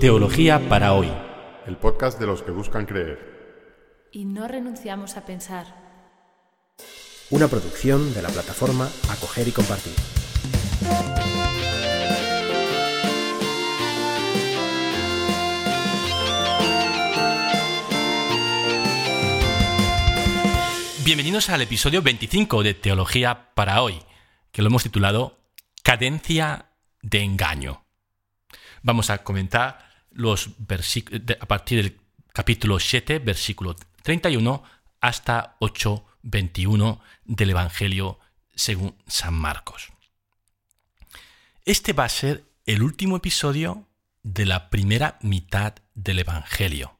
[0.00, 1.12] Teología para hoy.
[1.66, 4.08] El podcast de los que buscan creer.
[4.10, 5.66] Y no renunciamos a pensar.
[7.28, 9.92] Una producción de la plataforma Acoger y Compartir.
[21.04, 23.98] Bienvenidos al episodio 25 de Teología para hoy,
[24.50, 25.40] que lo hemos titulado
[25.82, 26.70] Cadencia
[27.02, 27.84] de engaño.
[28.82, 32.00] Vamos a comentar los a partir del
[32.32, 34.62] capítulo 7, versículo 31
[35.00, 38.18] hasta 8, 21 del Evangelio
[38.54, 39.88] según San Marcos.
[41.64, 43.88] Este va a ser el último episodio
[44.22, 46.98] de la primera mitad del Evangelio.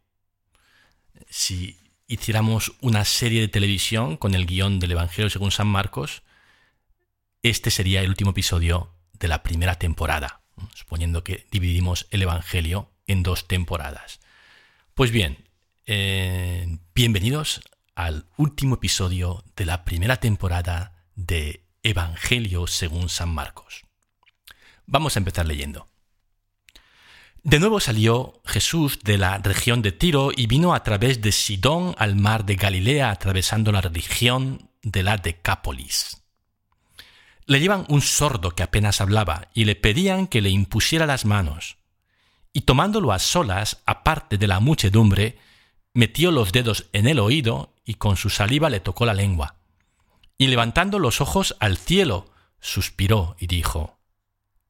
[1.29, 6.23] Si hiciéramos una serie de televisión con el guion del Evangelio según San Marcos,
[7.43, 10.43] este sería el último episodio de la primera temporada,
[10.75, 14.21] suponiendo que dividimos el Evangelio en dos temporadas.
[14.95, 15.45] Pues bien,
[15.87, 17.61] eh, bienvenidos
[17.97, 23.83] al último episodio de la primera temporada de Evangelio según San Marcos.
[24.87, 25.89] Vamos a empezar leyendo.
[27.43, 31.97] De nuevo salió Jesús de la región de Tiro y vino a través de Sidón
[31.99, 36.23] al mar de Galilea, atravesando la región de la Decápolis.
[37.47, 41.80] Le llevan un sordo que apenas hablaba y le pedían que le impusiera las manos
[42.53, 45.39] y tomándolo a solas, aparte de la muchedumbre,
[45.95, 49.57] metió los dedos en el oído y con su saliva le tocó la lengua.
[50.37, 53.99] Y levantando los ojos al cielo, suspiró y dijo,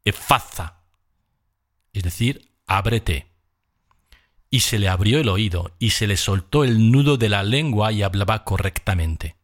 [0.05, 0.83] Efaza,
[1.93, 3.31] es decir, ábrete.
[4.51, 7.93] Y se le abrió el oído y se le soltó el nudo de la lengua
[7.93, 9.37] y hablaba correctamente.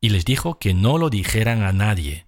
[0.00, 2.26] Y les dijo que no lo dijeran a nadie,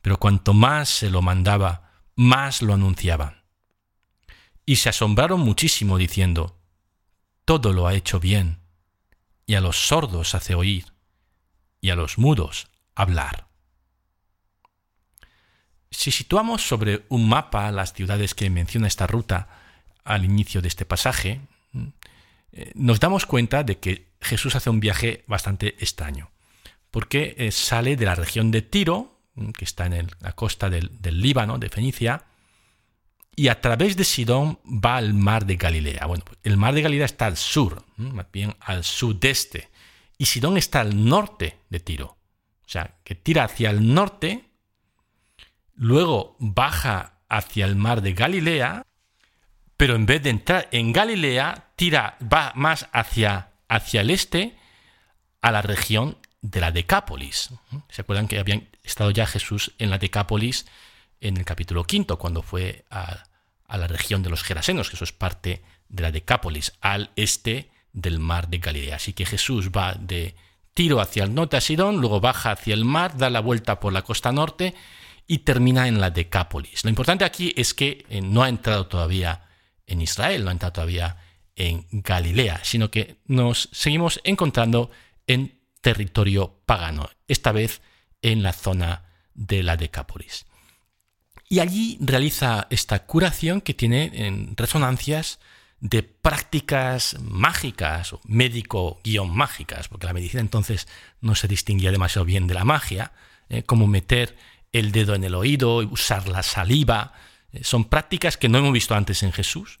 [0.00, 3.43] pero cuanto más se lo mandaba, más lo anunciaban
[4.66, 6.58] y se asombraron muchísimo diciendo,
[7.44, 8.60] Todo lo ha hecho bien,
[9.46, 10.86] y a los sordos hace oír,
[11.80, 13.48] y a los mudos hablar.
[15.90, 19.48] Si situamos sobre un mapa las ciudades que menciona esta ruta
[20.02, 21.40] al inicio de este pasaje,
[22.52, 26.30] eh, nos damos cuenta de que Jesús hace un viaje bastante extraño,
[26.90, 29.18] porque eh, sale de la región de Tiro,
[29.56, 32.24] que está en la costa del Líbano, de Fenicia,
[33.36, 36.06] y a través de Sidón va al mar de Galilea.
[36.06, 39.70] Bueno, el mar de Galilea está al sur, más bien al sudeste,
[40.18, 42.16] y Sidón está al norte de Tiro.
[42.64, 44.44] O sea, que tira hacia el norte,
[45.74, 48.86] luego baja hacia el mar de Galilea,
[49.76, 54.56] pero en vez de entrar en Galilea, tira, va más hacia, hacia el este,
[55.42, 57.50] a la región de la Decápolis.
[57.88, 60.66] ¿Se acuerdan que habían estado ya Jesús en la Decápolis?
[61.24, 63.24] En el capítulo quinto, cuando fue a,
[63.68, 68.20] la región de los Gerasenos, que eso es parte de la Decápolis, al este del
[68.20, 68.96] mar de Galilea.
[68.96, 70.36] Así que Jesús va de
[70.74, 73.92] Tiro hacia el norte a Sidón, luego baja hacia el mar, da la vuelta por
[73.92, 74.74] la costa norte
[75.26, 76.84] y termina en la Decápolis.
[76.84, 79.48] Lo importante aquí es que eh, no ha entrado todavía
[79.86, 81.16] en Israel, no ha entrado todavía
[81.56, 84.90] en Galilea, sino que nos seguimos encontrando
[85.26, 87.80] en territorio pagano, esta vez
[88.22, 90.46] en la zona de la Decápolis.
[91.48, 95.38] Y allí realiza esta curación que tiene resonancias
[95.84, 100.88] de prácticas mágicas o médico-mágicas, porque la medicina entonces
[101.20, 103.12] no se distinguía demasiado bien de la magia,
[103.50, 104.34] eh, como meter
[104.72, 107.12] el dedo en el oído, usar la saliva,
[107.52, 109.78] eh, son prácticas que no hemos visto antes en Jesús,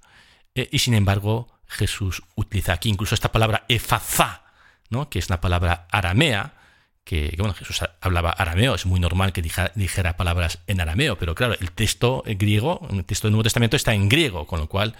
[0.54, 4.44] eh, y sin embargo Jesús utiliza aquí incluso esta palabra efazá,
[4.90, 5.08] ¿no?
[5.08, 6.54] que es una palabra aramea,
[7.04, 11.54] que, bueno, Jesús hablaba arameo, es muy normal que dijera, palabras en arameo, pero claro,
[11.60, 14.96] el texto griego, el texto del Nuevo Testamento está en griego, con lo cual,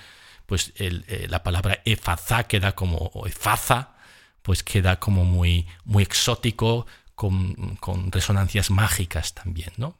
[0.47, 3.95] pues eh, la palabra efazá queda como, o efaza,
[4.43, 9.99] pues queda como muy, muy exótico, con, con, resonancias mágicas también, ¿no?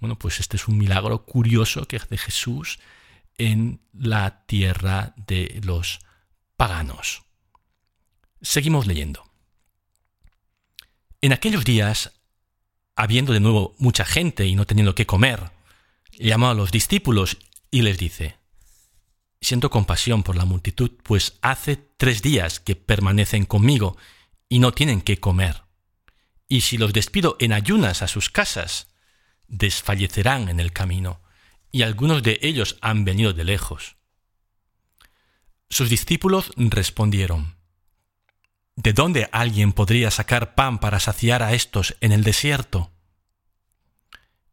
[0.00, 2.78] Bueno, pues este es un milagro curioso que hace Jesús
[3.38, 6.00] en la tierra de los
[6.56, 7.24] paganos.
[8.40, 9.24] Seguimos leyendo.
[11.20, 12.12] En aquellos días,
[12.94, 15.50] habiendo de nuevo mucha gente y no teniendo qué comer,
[16.12, 17.38] llamó a los discípulos
[17.70, 18.36] y les dice,
[19.40, 23.96] Siento compasión por la multitud, pues hace tres días que permanecen conmigo
[24.48, 25.62] y no tienen qué comer.
[26.48, 28.88] Y si los despido en ayunas a sus casas,
[29.48, 31.20] desfallecerán en el camino,
[31.70, 33.96] y algunos de ellos han venido de lejos.
[35.68, 37.55] Sus discípulos respondieron,
[38.76, 42.92] ¿De dónde alguien podría sacar pan para saciar a estos en el desierto?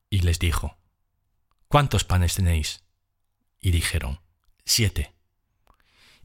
[0.09, 0.77] Y les dijo,
[1.73, 2.83] ¿Cuántos panes tenéis?
[3.59, 4.19] Y dijeron,
[4.63, 5.11] siete.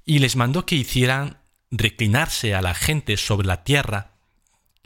[0.04, 1.38] Y les mandó que hicieran
[1.70, 4.12] reclinarse a la gente sobre la tierra,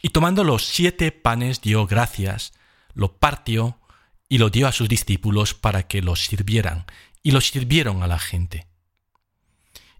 [0.01, 2.53] y tomando los siete panes dio gracias,
[2.95, 3.81] lo partió
[4.29, 6.87] y lo dio a sus discípulos para que los sirvieran,
[7.23, 8.69] y los sirvieron a la gente.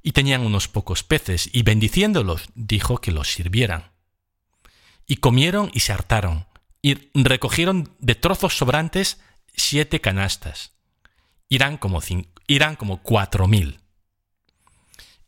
[0.03, 3.93] Y tenían unos pocos peces, y bendiciéndolos dijo que los sirvieran.
[5.07, 6.47] Y comieron y se hartaron,
[6.81, 9.21] y recogieron de trozos sobrantes
[9.55, 10.73] siete canastas.
[11.49, 12.01] Irán como,
[12.47, 13.81] irán como cuatro mil.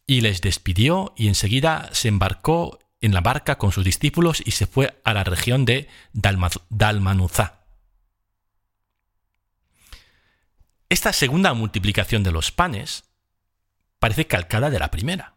[0.07, 4.67] Y les despidió y enseguida se embarcó en la barca con sus discípulos y se
[4.67, 7.61] fue a la región de Dalmanuzá.
[10.89, 13.05] Esta segunda multiplicación de los panes
[14.05, 15.37] parece calcada de la primera.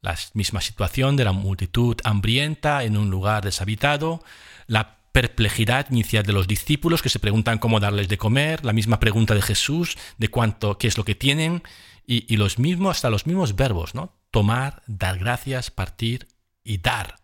[0.00, 4.20] La misma situación de la multitud hambrienta en un lugar deshabitado,
[4.66, 8.98] la perplejidad inicial de los discípulos que se preguntan cómo darles de comer, la misma
[8.98, 11.62] pregunta de Jesús de cuánto, qué es lo que tienen,
[12.04, 14.12] y, los mismos, hasta los mismos verbos, ¿no?
[14.32, 16.26] Tomar, dar gracias, partir
[16.64, 17.20] y dar,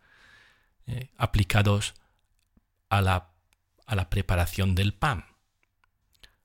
[0.86, 1.94] eh, aplicados
[2.90, 3.32] a la,
[3.86, 5.24] a la preparación del pan.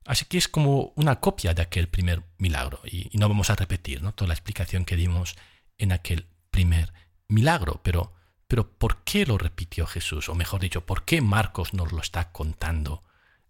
[0.05, 2.81] Así que es como una copia de aquel primer milagro.
[2.85, 4.13] Y, no vamos a repetir ¿no?
[4.13, 5.35] toda la explicación que dimos
[5.77, 6.93] en aquel primer
[7.27, 8.13] milagro, pero
[8.47, 10.29] pero ¿por qué lo repitió Jesús?
[10.29, 13.01] O mejor dicho, ¿por qué Marcos nos lo está contando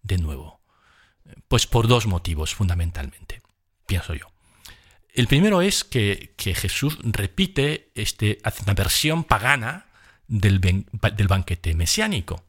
[0.01, 0.61] de nuevo?
[1.47, 3.41] Pues por dos motivos fundamentalmente,
[3.87, 4.31] pienso yo.
[5.13, 9.87] El primero es que, Jesús repite este, una versión pagana
[10.27, 12.43] del, del banquete mesiánico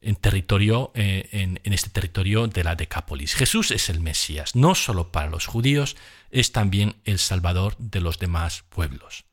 [0.00, 3.34] en, territorio, eh, en, este territorio de la Decápolis.
[3.34, 5.96] Jesús es el Mesías, no solo para los judíos,
[6.30, 9.24] es también el Salvador de los demás pueblos.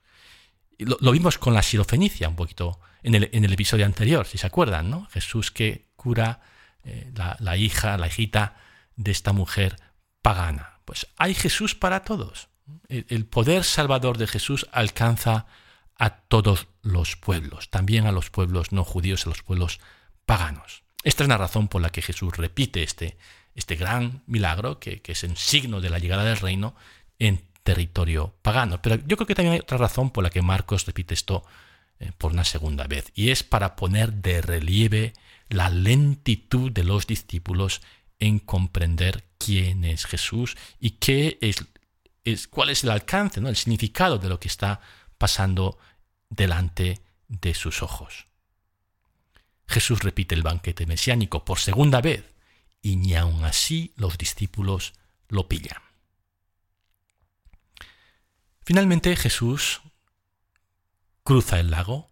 [0.78, 4.92] Lo, vimos con la sirofenicia un poquito en el, el, episodio anterior, si se acuerdan,
[4.92, 5.08] ¿no?
[5.12, 6.42] Jesús que cura
[6.88, 8.56] eh, la, hija, la hijita
[8.96, 9.76] de esta mujer
[10.22, 10.80] pagana.
[10.86, 12.48] Pues hay Jesús para todos.
[12.88, 15.48] El, poder salvador de Jesús alcanza
[15.98, 19.80] a todos los pueblos, también a los pueblos no judíos, a los pueblos
[20.28, 20.84] paganos.
[21.04, 23.18] Esta es la razón por la que Jesús repite este,
[23.56, 26.76] este gran milagro, que, que es el signo de la llegada del reino,
[27.18, 28.82] en territorio pagano.
[28.82, 31.44] Pero yo creo que también hay otra razón por la que Marcos repite esto
[32.00, 35.14] eh, por una segunda vez, y es para poner de relieve
[35.50, 37.82] la lentitud de los discípulos
[38.20, 41.66] en comprender quién es Jesús y qué es,
[42.24, 43.50] es cuál es el alcance, ¿no?
[43.50, 44.82] el significado de lo que está
[45.18, 45.78] pasando
[46.30, 48.28] delante de sus ojos.
[49.68, 52.24] Jesús repite el banquete mesiánico por segunda vez
[52.82, 54.94] y ni aun así los discípulos
[55.28, 55.82] lo pillan.
[58.64, 59.82] Finalmente Jesús
[61.24, 62.10] cruza el lago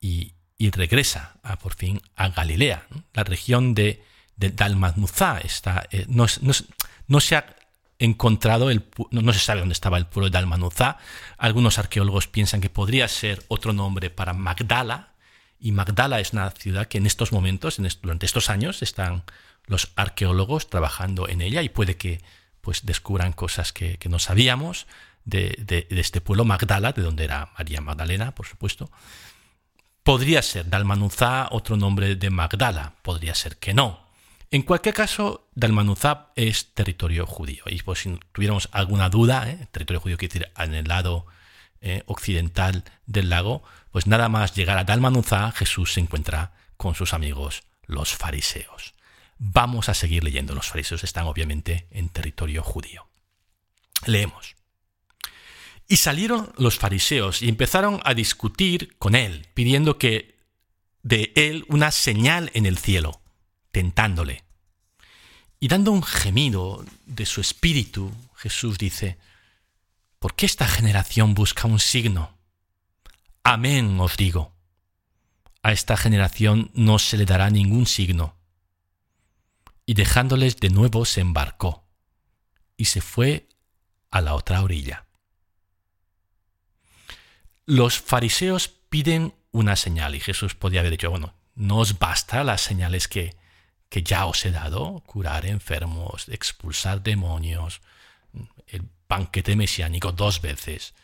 [0.00, 2.86] y, regresa por fin a Galilea.
[3.12, 4.04] La región de,
[4.36, 7.56] de eh, no, se ha
[7.98, 10.98] encontrado, el, no, se sabe dónde estaba el pueblo de Dalmanuzá.
[11.38, 15.15] Algunos arqueólogos piensan que podría ser otro nombre para Magdala,
[15.58, 19.24] y Magdala es una ciudad que en estos momentos, durante estos años, están
[19.66, 22.22] los arqueólogos trabajando en ella y puede que
[22.60, 24.86] pues descubran cosas que no sabíamos
[25.26, 28.90] de, este pueblo, Magdala, de donde era María Magdalena, por supuesto.
[30.02, 34.06] Podría ser Dalmanuzá otro nombre de Magdala, podría ser que no.
[34.52, 37.64] En cualquier caso, Dalmanuzá es territorio judío.
[37.66, 39.66] Y pues si tuviéramos alguna duda, ¿eh?
[39.72, 41.26] territorio judío quiere decir en el lado
[41.80, 43.64] eh, occidental del lago,
[43.96, 48.92] pues nada más llegar a Dalmanuzá, Jesús se encuentra con sus amigos los fariseos.
[49.38, 50.54] Vamos a seguir leyendo.
[50.54, 53.08] Los fariseos están obviamente en territorio judío.
[54.04, 54.54] Leemos.
[55.88, 60.36] Y salieron los fariseos y empezaron a discutir con él, pidiendo que
[61.02, 63.22] de él una señal en el cielo,
[63.72, 64.44] tentándole.
[65.58, 69.16] Y dando un gemido de su espíritu, Jesús dice,
[70.18, 72.35] ¿por qué esta generación busca un signo?
[73.48, 74.56] Amén os digo,
[75.62, 78.34] a esta generación no se le dará ningún signo.
[79.86, 81.86] Y dejándoles de nuevo se embarcó
[82.76, 83.48] y se fue
[84.10, 85.06] a la otra orilla.
[87.66, 92.62] Los fariseos piden una señal y Jesús podía haber dicho, bueno, no os basta las
[92.62, 93.36] señales que,
[93.88, 97.80] que ya os he dado, curar enfermos, expulsar demonios,
[98.66, 100.94] el banquete mesiánico dos veces.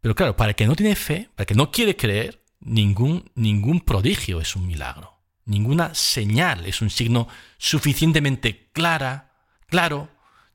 [0.00, 3.30] Pero claro, para el que no tiene fe, para el que no quiere creer, ningún,
[3.34, 5.18] ningún prodigio es un milagro.
[5.44, 7.28] Ninguna señal es un signo
[7.58, 9.32] suficientemente clara,
[9.66, 10.08] claro,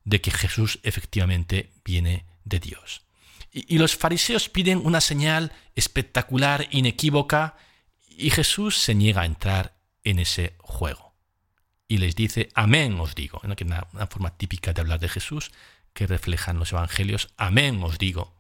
[0.03, 3.01] de que Jesús efectivamente viene de Dios.
[3.51, 7.55] Y, los fariseos piden una señal espectacular, inequívoca,
[8.05, 11.15] y Jesús se niega a entrar en ese juego.
[11.87, 13.55] Y les dice, amén os digo, una,
[13.93, 15.51] una forma típica de hablar de Jesús,
[15.93, 17.29] que reflejan los evangelios.
[17.37, 18.34] Amén os digo,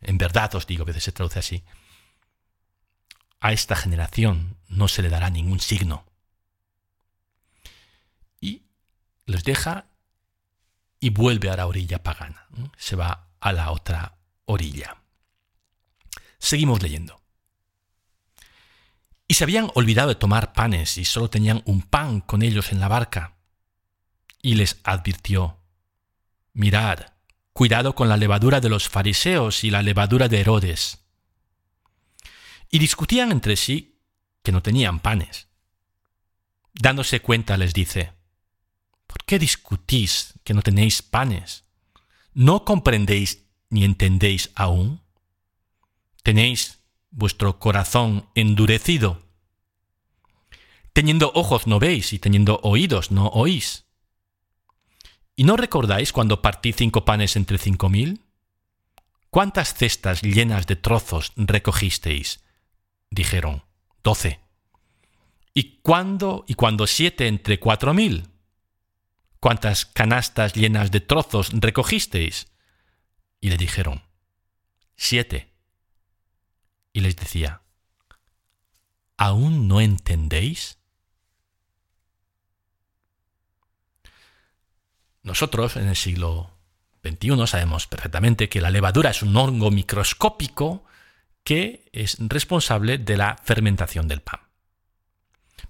[0.00, 1.64] en verdad os digo, a veces se traduce así.
[3.40, 6.04] A esta generación no se le dará ningún signo.
[8.40, 8.62] Y
[9.26, 9.86] les deja
[11.00, 12.48] y vuelve a la orilla pagana.
[12.76, 14.96] Se va a la otra orilla.
[16.38, 17.20] Seguimos leyendo.
[19.26, 22.80] Y se habían olvidado de tomar panes y solo tenían un pan con ellos en
[22.80, 23.36] la barca.
[24.40, 25.60] Y les advirtió,
[26.54, 27.00] mirad,
[27.58, 31.00] cuidado con la levadura de los fariseos y la levadura de Herodes.
[32.70, 33.98] Y discutían entre sí
[34.44, 35.48] que no tenían panes.
[36.72, 38.12] Dándose cuenta les dice,
[39.08, 41.64] ¿por qué discutís que no tenéis panes?
[42.32, 45.02] ¿No comprendéis ni entendéis aún?
[46.22, 46.78] ¿Tenéis
[47.10, 49.20] vuestro corazón endurecido?
[50.92, 53.87] Teniendo ojos no veis y teniendo oídos no oís.
[55.38, 58.24] ¿Y no recordáis cuando partí cinco panes entre cinco mil?
[59.30, 62.42] ¿Cuántas cestas llenas de trozos recogisteis?
[63.08, 63.62] Dijeron,
[64.02, 64.40] doce.
[65.54, 68.26] ¿Y cuándo y cuando siete entre cuatro mil?
[69.38, 72.48] ¿Cuántas canastas llenas de trozos recogisteis?
[73.40, 74.02] Y le dijeron,
[74.96, 75.54] siete.
[76.92, 77.62] Y les decía,
[79.16, 80.80] ¿aún no entendéis?
[85.28, 86.50] Nosotros en el siglo
[87.04, 90.86] XXI sabemos perfectamente que la levadura es un hongo microscópico
[91.44, 94.40] que es responsable de la fermentación del pan.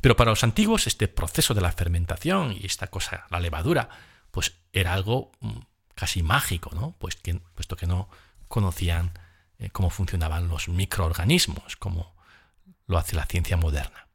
[0.00, 3.88] Pero para los antiguos este proceso de la fermentación y esta cosa, la levadura,
[4.30, 5.58] pues era algo mm,
[5.96, 6.94] casi mágico, ¿no?
[7.00, 7.18] Pues
[7.56, 8.08] puesto que no
[8.46, 9.10] conocían
[9.58, 12.14] eh, cómo funcionaban los microorganismos, como
[12.86, 14.06] lo hace la ciencia moderna.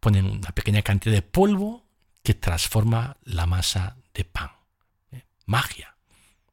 [0.00, 1.87] Ponen una pequeña cantidad de polvo
[2.28, 4.50] que transforma la masa de pan.
[5.12, 5.24] ¿eh?
[5.46, 5.96] Magia.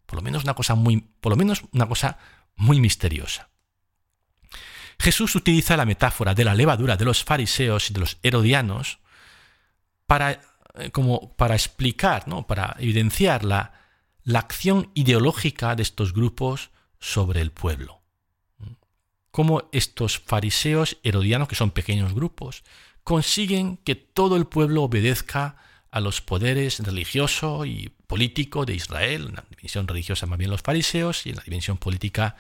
[0.06, 2.18] Por lo menos una cosa muy, por lo menos una cosa
[2.56, 3.50] muy misteriosa.
[4.98, 9.00] Jesús utiliza la metáfora de la levadura de los fariseos y de los herodianos
[10.08, 10.40] para,
[10.76, 12.48] eh, como para explicar, ¿no?
[12.48, 13.74] para evidenciar la,
[14.24, 18.02] la acción ideológica de estos grupos sobre el pueblo.
[19.30, 22.64] Cómo estos fariseos herodianos, que son pequeños grupos,
[23.04, 25.58] consiguen que todo el pueblo obedezca
[25.96, 30.62] a los poderes religioso y político de Israel, en la dimensión religiosa más bien los
[30.62, 32.36] fariseos y en la dimensión política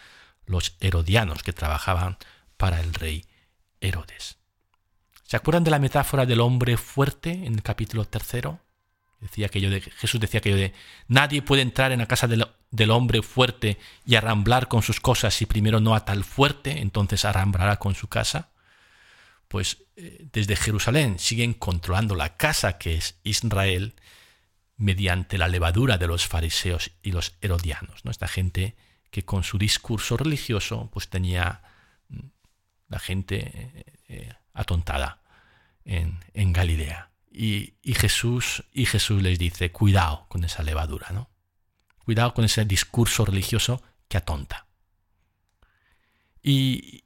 [0.45, 2.17] los herodianos que trabajaban
[2.57, 3.23] para el rey
[3.79, 4.39] Herodes.
[5.23, 8.59] ¿Se acuerdan de la metáfora del hombre fuerte en el capítulo tercero?
[9.21, 10.73] Decía aquello de, Jesús decía aquello de
[11.07, 15.45] nadie puede entrar en la casa del, hombre fuerte y arramblar con sus cosas si
[15.45, 18.49] primero no ata al fuerte, entonces arramblará con su casa.
[19.47, 23.95] Pues eh, desde Jerusalén siguen controlando la casa que es Israel
[24.77, 28.11] mediante la levadura de los fariseos y los herodianos, ¿no?
[28.11, 28.75] Esta gente
[29.09, 31.61] que con su discurso religioso pues tenía
[32.09, 32.19] mm,
[32.89, 35.21] la gente eh, eh, atontada
[35.85, 37.11] en, en Galilea.
[37.37, 41.29] Y, Jesús, y Jesús les dice, cuidado con esa levadura, ¿no?
[42.05, 44.67] Cuidado con ese discurso religioso que atonta.
[46.41, 47.03] Y,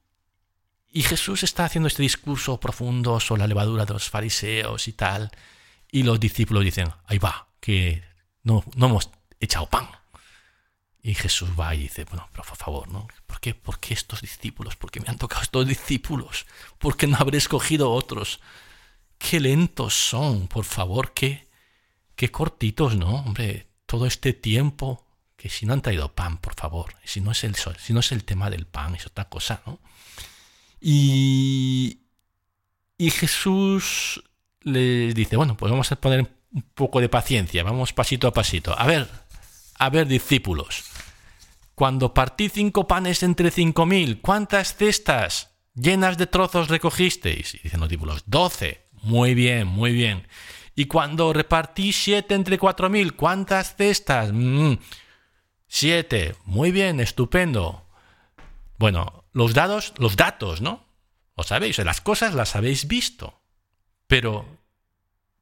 [0.91, 5.31] y Jesús está haciendo este discurso profundo sobre la levadura de los fariseos y tal.
[5.91, 8.03] Y los discípulos dicen, ahí va, que
[8.43, 9.87] no, no hemos echado pan.
[11.01, 13.07] Y Jesús va y dice, bueno, pero por favor, ¿no?
[13.25, 14.75] ¿Por qué, ¿Por qué estos discípulos?
[14.75, 16.45] ¿Por qué me han tocado estos discípulos?
[16.77, 18.39] ¿Por qué no habré escogido otros?
[19.19, 21.47] qué lentos son, por favor, qué,
[22.15, 23.17] qué cortitos, ¿no?
[23.17, 25.05] Hombre, todo este tiempo,
[25.35, 28.11] que si no han traído pan, por favor, si no es el, si no es
[28.11, 29.79] el tema del pan, es otra cosa, ¿no?
[30.81, 31.99] Y,
[32.97, 34.23] y Jesús
[34.61, 38.77] les dice, bueno, pues vamos a poner un poco de paciencia, vamos pasito a pasito.
[38.77, 39.07] A ver,
[39.77, 40.83] a ver, discípulos,
[41.75, 47.55] cuando partí cinco panes entre cinco mil, ¿cuántas cestas llenas de trozos recogisteis?
[47.55, 48.85] Y dicen los discípulos, doce.
[49.01, 50.27] Muy bien, muy bien.
[50.75, 54.31] Y cuando repartí siete entre cuatro mil, ¿cuántas cestas?
[54.33, 54.73] Mm,
[55.67, 56.35] siete.
[56.43, 57.85] Muy bien, estupendo.
[58.77, 60.85] Bueno, los dados, los datos, ¿no?
[61.37, 63.39] Lo sabéis, las cosas las habéis visto,
[64.07, 64.45] pero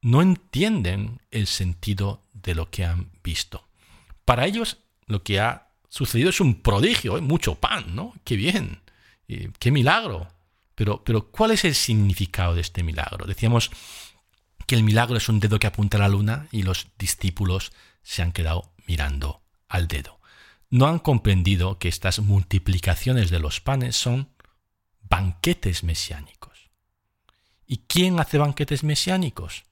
[0.02, 3.68] no entienden el sentido de lo que han visto.
[4.26, 7.22] Para ellos lo que ha sucedido es un prodigio, ¿eh?
[7.22, 8.14] mucho pan, ¿no?
[8.24, 8.82] Qué bien,
[9.60, 10.28] qué milagro.
[10.76, 11.02] Pero,
[11.32, 13.26] ¿cuál es el significado de este milagro?
[13.26, 13.72] Decíamos
[14.68, 17.72] que el milagro es un dedo que apunta a la luna y los discípulos
[18.04, 20.17] se han quedado mirando al dedo.
[20.70, 24.30] No han comprendido que estas multiplicaciones de los panes son
[25.02, 26.70] banquetes mesiánicos.
[27.66, 29.64] ¿Y quién hace banquetes mesiánicos?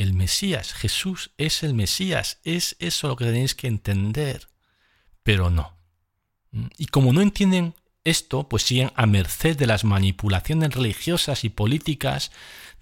[0.00, 0.72] el Mesías.
[0.72, 2.38] Jesús es el Mesías.
[2.42, 4.48] Es eso lo que tenéis que entender.
[5.22, 5.76] Pero no.
[6.78, 12.32] Y como no entienden esto, pues siguen a merced de las manipulaciones religiosas y políticas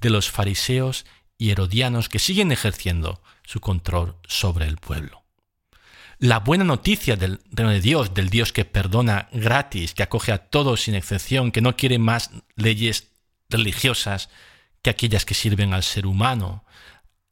[0.00, 5.24] de los fariseos y herodianos que siguen ejerciendo su control sobre el pueblo.
[6.20, 10.38] La buena noticia del reino de Dios, del Dios que perdona gratis, que acoge a
[10.38, 13.12] todos sin excepción, que no quiere más leyes
[13.48, 14.28] religiosas
[14.82, 16.64] que aquellas que sirven al ser humano,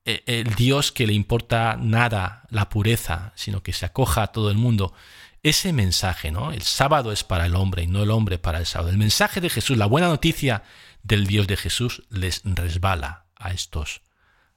[0.04, 4.52] e, el Dios que le importa nada la pureza, sino que se acoja a todo
[4.52, 4.94] el mundo.
[5.42, 6.52] Ese mensaje, ¿no?
[6.52, 8.90] El sábado es para el hombre y no el hombre para el sábado.
[8.90, 10.62] El mensaje de Jesús, la buena noticia
[11.02, 14.02] del Dios de Jesús les resbala a estos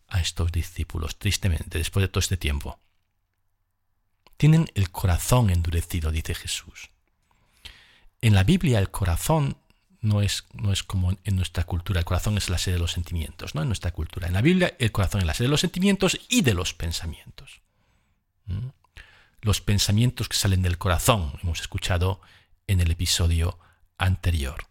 [0.07, 2.79] a estos discípulos, tristemente, después de todo este tiempo.
[4.39, 6.91] Tienen el corazón endurecido, dice Jesús.
[8.21, 9.57] En la Biblia el corazón
[9.99, 12.93] no es, no es como en nuestra cultura, el corazón es la sede de los
[12.93, 13.63] sentimientos, ¿no?
[13.63, 14.27] En nuestra cultura.
[14.27, 17.59] En la Biblia el corazón es la sede de los sentimientos y de los pensamientos.
[18.45, 18.69] ¿Mm?
[19.41, 22.21] Los pensamientos que salen del corazón, hemos escuchado
[22.65, 23.59] en el episodio
[23.97, 24.67] anterior.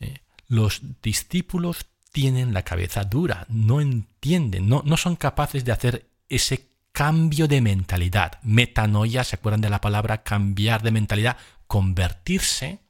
[0.00, 0.18] ¿eh?
[0.48, 6.68] Los discípulos tienen la cabeza dura, no entienden, no, no son capaces de hacer ese
[6.98, 8.40] cambio de mentalidad.
[8.42, 11.36] Metanoia, ¿se acuerdan de la palabra cambiar de mentalidad?
[11.68, 12.80] Convertirse,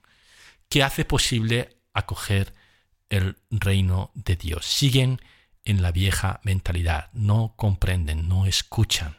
[0.71, 2.55] que hace posible acoger
[3.11, 4.65] el reino de Dios.
[4.65, 5.21] Siguen
[5.67, 9.15] en la vieja mentalidad, no comprenden, no escuchan.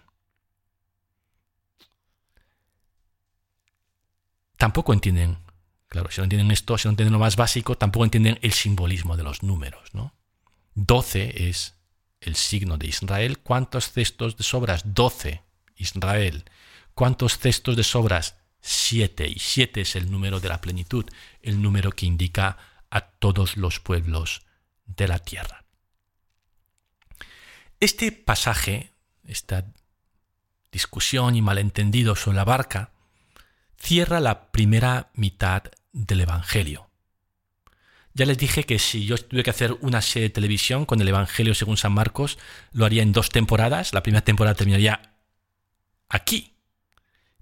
[4.58, 5.38] Tampoco entienden
[5.88, 9.18] Claro, si no entienden esto, si no entienden lo más básico, tampoco entienden el simbolismo
[9.18, 9.94] de los números.
[9.94, 10.16] ¿no?
[10.74, 11.79] 12 es
[12.22, 13.40] el signo de Israel.
[13.40, 14.82] ¿Cuántos cestos de sobras?
[14.86, 15.44] 12.
[15.78, 16.46] Israel.
[16.94, 18.36] ¿Cuántos cestos de sobras?
[18.62, 19.28] 7.
[19.28, 21.06] Y 7 es el número de la plenitud,
[21.42, 22.58] el número que indica
[22.90, 24.42] a todos los pueblos
[24.86, 25.66] de la tierra.
[27.80, 28.92] Este pasaje,
[29.24, 29.66] esta
[30.72, 32.92] discusión y malentendido sobre la barca,
[33.78, 36.89] cierra la primera mitad del Evangelio.
[38.20, 41.08] Ya les dije que si yo tuve que hacer una serie de televisión con el
[41.08, 42.38] Evangelio según San Marcos,
[42.74, 43.94] lo haría en dos temporadas.
[43.94, 45.16] La primera temporada terminaría
[46.10, 46.58] aquí.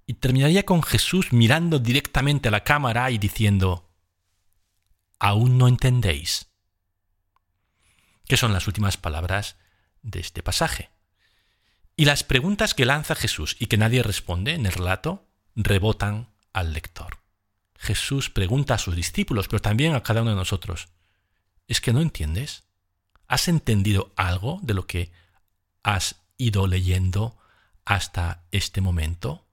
[0.06, 3.90] Y terminaría con Jesús mirando directamente a la cámara y diciendo,
[5.18, 6.52] ¿aún no entendéis?
[8.28, 9.56] Que son las últimas palabras
[10.04, 10.92] de este pasaje.
[11.96, 16.74] Y las preguntas que lanza Jesús y que nadie responde en el relato rebotan al
[16.74, 17.18] lector.
[17.78, 20.90] Jesús pregunta a sus discípulos, pero también a cada uno de nosotros,
[21.68, 22.64] ¿es que no entiendes?
[23.28, 25.12] ¿Has entendido algo de lo que
[25.84, 27.38] has ido leyendo
[27.86, 29.48] hasta este momento?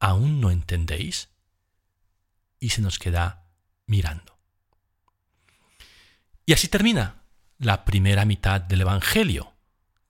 [0.00, 1.28] ¿Aún no entendéis?
[2.60, 3.44] Y se nos queda
[3.86, 4.36] mirando.
[6.44, 7.22] Y así termina
[7.58, 9.52] la primera mitad del Evangelio,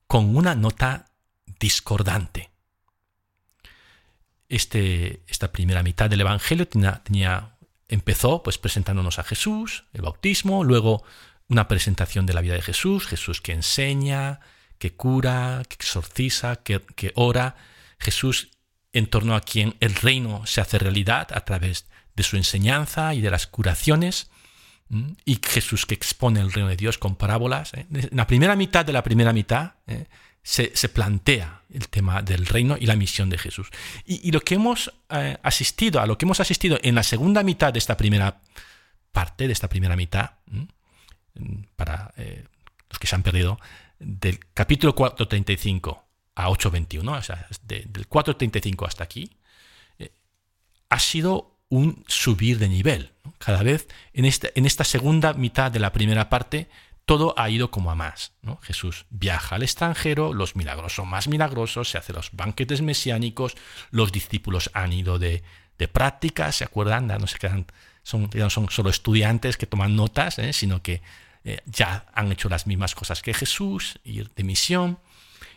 [0.07, 1.11] con una nota
[1.59, 2.48] discordante
[4.49, 7.57] este, esta primera mitad del Evangelio tenía,
[7.89, 11.03] empezó pues presentándonos a Jesús, el bautismo, luego
[11.49, 14.41] una presentación de la vida de Jesús, Jesús que enseña,
[14.79, 17.57] que cura, que exorciza, que, que ora,
[17.99, 18.51] Jesús
[18.93, 23.21] en torno a quien el reino se hace realidad a través de su enseñanza y
[23.21, 24.31] de las curaciones,
[25.25, 27.75] y Jesús que expone el reino de Dios con parábolas.
[27.75, 27.87] ¿eh?
[27.93, 29.75] En la primera mitad de la primera mitad,
[30.49, 33.69] se, plantea el tema del reino y la misión de Jesús.
[34.07, 37.71] Y, lo que hemos eh, asistido, a lo que hemos asistido en la segunda mitad
[37.71, 38.41] de esta primera
[39.13, 40.31] parte, de esta primera mitad,
[41.77, 42.47] para eh,
[42.89, 43.61] los que se han perdido,
[43.99, 46.01] del capítulo 4.35
[46.37, 49.31] a 8.21, o sea, del 4.35 hasta aquí,
[49.99, 50.13] eh,
[50.89, 53.13] ha sido un subir de nivel.
[53.37, 56.71] Cada vez en esta, en esta segunda mitad de la primera parte
[57.09, 58.33] todo ha ido como a más.
[58.43, 58.59] ¿no?
[58.59, 63.57] Jesús viaja al extranjero, los milagros son más milagrosos, se hacen los banquetes mesiánicos,
[63.91, 65.43] los discípulos han ido de,
[65.79, 67.07] de práctica, ¿se acuerdan?
[67.07, 67.65] No se quedan,
[68.03, 70.53] son, no son solo estudiantes que toman notas, ¿eh?
[70.53, 71.01] sino que
[71.45, 74.99] eh, ya han hecho las mismas cosas que Jesús, ir de misión.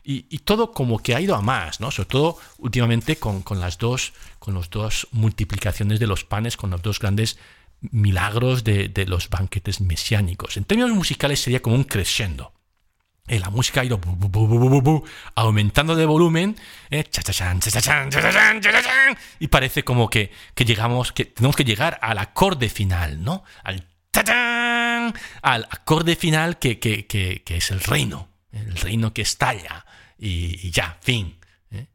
[0.04, 1.92] Y, todo como que ha ido a más, ¿no?
[1.92, 6.72] Sobre todo últimamente con, con las dos, con las dos multiplicaciones de los panes, con
[6.72, 7.38] los dos grandes
[7.82, 10.58] milagros de, los banquetes mesiánicos.
[10.58, 12.54] En términos musicales sería como un crescendo.
[13.28, 14.00] Eh, la música ha ido
[15.36, 16.56] aumentando de volumen
[19.40, 23.44] y parece como que, llegamos, que tenemos que llegar al acorde final, ¿no?
[23.64, 23.88] Al,
[25.42, 29.86] al acorde final que, que, es el reino, el reino que estalla
[30.18, 31.38] y, ya, fin.
[31.72, 31.88] ¿eh?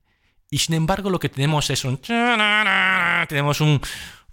[0.50, 1.98] Y sin embargo lo que tenemos es un...
[1.98, 3.80] Tenemos un,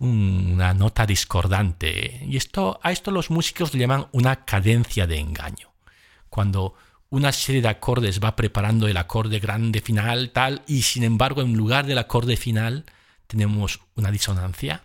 [0.03, 2.25] una nota discordante.
[2.27, 5.71] Y esto, a esto los músicos le llaman una cadencia de engaño.
[6.29, 6.75] Cuando
[7.09, 11.53] una serie de acordes va preparando el acorde grande final, tal, y sin embargo en
[11.55, 12.85] lugar del acorde final
[13.27, 14.83] tenemos una disonancia,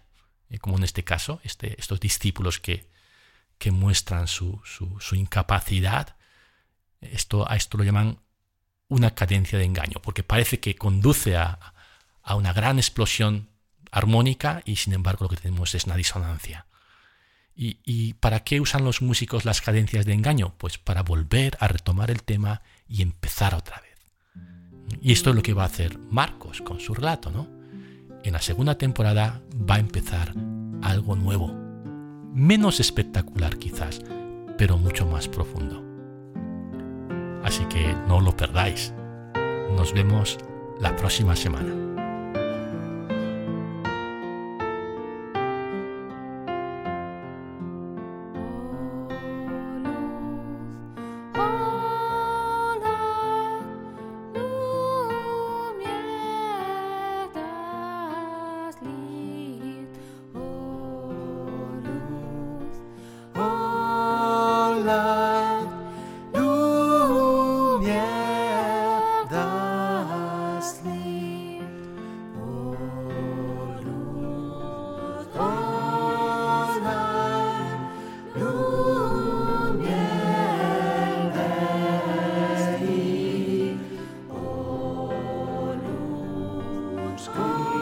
[0.50, 2.88] eh, como en este caso, este, estos discípulos que,
[3.59, 6.16] que muestran su, su, incapacidad.
[7.00, 8.20] Esto, a esto lo llaman
[8.87, 11.74] una cadencia de engaño, porque parece que conduce a,
[12.22, 13.48] a una gran explosión
[13.90, 16.66] armónica y sin embargo lo que tenemos es una disonancia.
[17.61, 20.55] ¿Y, para qué usan los músicos las cadencias de engaño?
[20.59, 23.88] Pues para volver a retomar el tema y empezar otra vez.
[25.03, 27.48] Y esto es lo que va a hacer Marcos con su relato, ¿no?
[28.22, 30.35] En la segunda temporada va a empezar
[30.83, 31.53] algo nuevo,
[32.33, 34.03] menos espectacular quizás,
[34.57, 35.85] pero mucho más profundo.
[37.42, 38.92] Así que no lo perdáis.
[39.74, 40.38] Nos vemos
[40.81, 41.88] la próxima semana.
[87.18, 87.78] school.